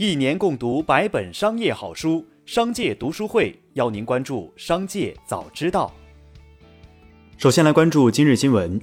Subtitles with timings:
[0.00, 5.92] 一年共读百本商业好书，商界读书会邀您关注商界早知道。
[7.36, 8.80] 首先来关注今日新闻。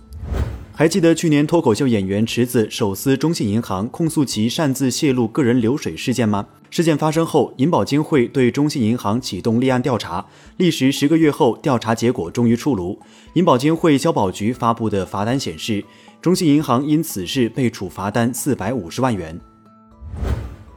[0.74, 6.46] 还记得去年脱口秀演员池子手撕中信银行，控诉其擅自泄露个人流水事件吗？
[6.70, 10.26] 事件发生后，银保监会对中信银行启动立案调查，
[10.58, 13.00] 历时十个月后，调查结果终于出炉。
[13.36, 15.82] 银保监会消保局发布的罚单显示，
[16.22, 19.40] 中信银行因此事被处罚单四百五十万元。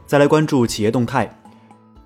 [0.09, 1.39] 再来关注企业动态。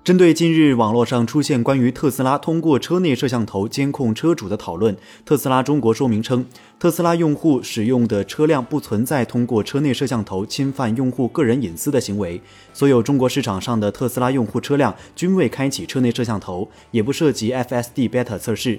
[0.04, 6.44] 针对近日网络上出现关于特斯拉通过车内摄像头监控车主的讨论，特斯拉中国说明称，
[6.78, 12.38] 特斯拉用户使用的车辆不存在通过车内摄像头侵犯用户个人隐私的行为，
[12.74, 18.78] 所有中国市场上的特斯拉用户车辆均未开启车内摄像头，也不涉及 FSD Beta 测试。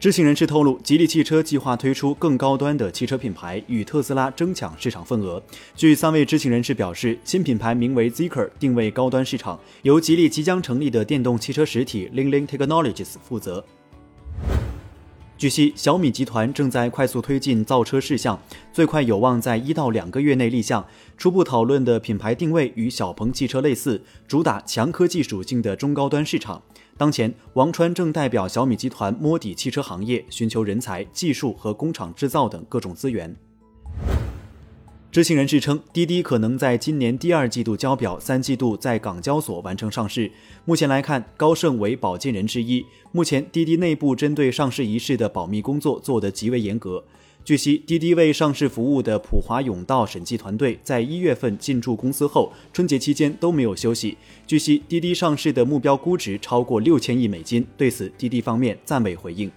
[0.00, 5.42] 知情人士透露，吉利汽车计划推出更高端的汽车品牌，与特斯拉争抢市场份额。
[5.76, 13.62] 据三位知情人士表示，新品牌名为 Zeekr，定位高端市场，由吉利即将成立的电动汽车实体 Lingling Technologies 负责。
[15.36, 18.40] 据悉，小米集团正在快速推进造车事项，
[18.72, 20.86] 最快有望在一到两个月内立项。
[21.18, 26.62] 初步讨论的品牌定位与小鹏汽车类似，主打强科技属性的中高端市场。
[27.00, 33.34] 当前，王川正代表小米集团摸底汽车行业，寻求人才、技术和工厂制造等各种资源。
[35.10, 40.30] 知情人士称，滴滴可能在今年第二季度交表，三季度在港交所完成上市。
[40.66, 42.84] 目前来看，高盛为保荐人之一。
[43.12, 47.02] 目前，滴滴内部针对上市一事的保密工作做得极为严格。
[47.42, 54.16] 据悉，滴滴为上市服务的普华永道审计团队在一月份进驻公司后，春节期间都没有休息。
[54.46, 59.50] 据悉，滴滴上市的目标估值超过六千亿美金，对此滴滴方面暂未回应。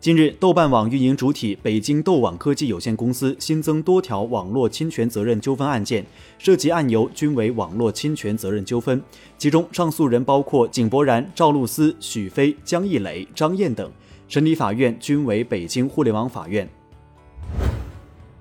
[0.00, 6.04] 近日，豆瓣网运营主体北京豆网科技有限公司新增多条网络侵权责任纠纷案件，
[6.38, 9.00] 涉及案由均为网络侵权责任纠纷，
[9.36, 13.92] 其中上诉人包括井柏然、赵露思、许飞、江一磊、张燕等。
[14.30, 16.68] 审理法院均为北京互联网法院。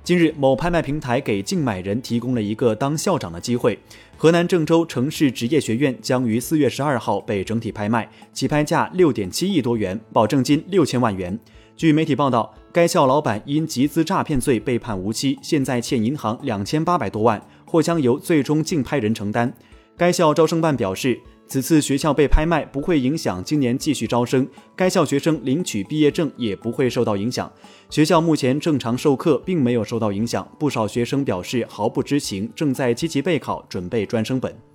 [0.03, 3.79] 近日，某拍卖平台给竞买人提供了一个当校长的机会。
[4.15, 11.39] 河南郑州城市职业学院将于四月十二号被整体拍卖，起拍价六点七亿多元，保证金六千万元。
[11.75, 19.51] 据媒体报道，该校老板因集资诈骗罪被判无期，现在欠银行两千八百多万，或将由最终竞拍人承担。
[19.97, 21.19] 该校招生办表示。
[21.49, 27.51] 此次学校被拍卖不会影响今年继续招生，该校学生领取毕业证也不会受到影响。
[27.89, 30.47] 学校目前正常授课，并没有受到影响。
[30.59, 34.68] 不少学生表示毫不知情，正在积极备考，准备专升本。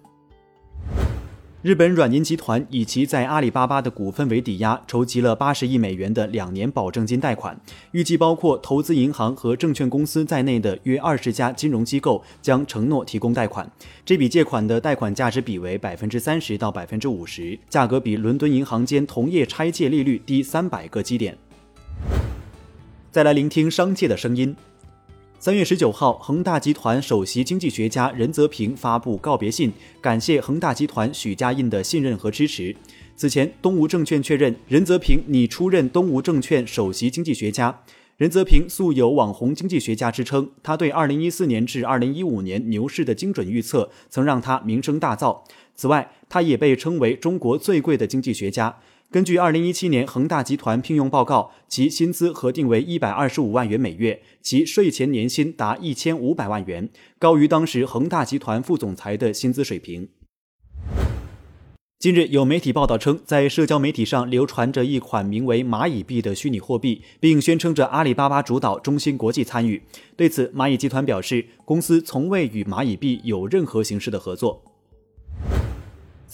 [1.65, 7.59] 日本软银集团以其在阿里巴巴的股份为抵押，筹集了八十亿美元的两年保证金贷款，
[7.93, 13.67] 预计包括投资银行和证券公司在内的约二十家金融机构将承诺提供贷款。
[14.05, 21.39] 这笔借款的贷款价值比为百分之三十到百分之五十，价格比伦敦银行间同业拆借利率低三百个基点。
[23.11, 24.55] 再来聆听商界的声音。
[25.45, 32.75] 三月十九号，恒大集团首席经济学家任泽平发布告别信，感谢恒大集团许家印的信任和支持。
[33.15, 37.83] 此前，东吴证券确认任泽平拟出任东吴证券首席经济学家。
[38.17, 45.43] 任泽平素有“网红经济学家”之称，他对二零一四年至二零一五年牛市的精准预测，曾让他名声大噪。
[45.75, 48.79] 此外，他也被称为中国最贵的经济学家。
[49.15, 60.09] 根据二零一七年恒大集团聘用报告，其薪资核定为一百二十五万元每月，其税前年薪达一千五百万元，高于当时恒大集团副总裁的薪资水平。
[62.01, 69.81] 近日，有媒体报道称，在社交媒体上流传着一款名为“蚂蚁币”的虚拟货币，并宣称着阿里巴巴主导、中芯国际参与。
[70.17, 74.74] 对此，蚂蚁集团表示，公司从未与蚂蚁币有任何形式的合作。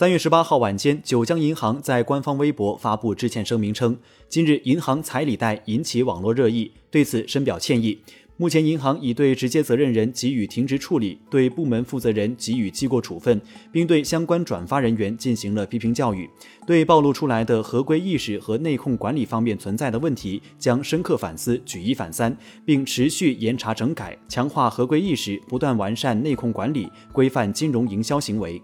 [0.00, 3.94] 三月十八号晚间，九江银行在官方微博发布致歉声明称，
[4.30, 7.98] 今日银行彩礼贷引起网络热议，对此深表歉意。
[8.38, 13.38] 目前，银行已对直接责任人给予停职处理，对部门负责人给予记过处分，
[13.70, 16.26] 并对相关转发人员进行了批评教育。
[16.66, 28.58] 对暴露出来的合规意识和内控管理方面存在的问题，将深刻反思，举一反三，并持续严查整改，强化合规意识，不断完善内控管理，规范金融营销行为。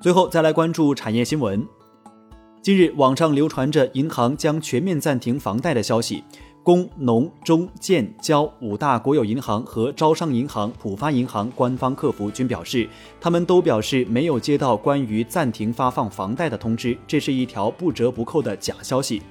[0.00, 1.66] 最后再来关注产业新闻。
[2.62, 6.22] 近日，网上流传着银行将全面暂停房贷的消息。
[6.62, 12.88] 工农中建交五大国有银行和招商银行、浦发银行官方客服均表示，
[13.20, 19.22] 他们都表示没有接到关于暂停发放房贷的通知，这是一条不折不扣的假消息。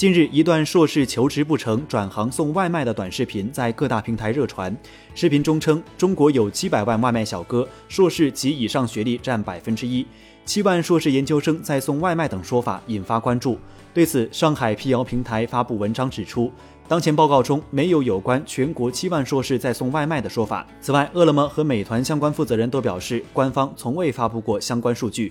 [0.00, 4.74] 近日，一段硕士求职不成转行送外卖的短视频在各大平台热传。
[5.14, 10.06] 视频中称，中国有七百万外卖小哥，硕士及以上学历占百分之一，
[10.46, 13.58] 七万硕士研究生在送外卖等说法引发关注。
[13.92, 16.50] 对此，上海辟谣平台发布文章指出，
[16.88, 20.66] 当前报告中没有有关全国七万硕士在送外卖的说法。
[20.80, 25.30] 此外，饿了么和美团相关负责人都表示，官方从未发布过相关数据。